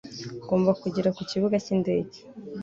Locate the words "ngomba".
0.43-0.71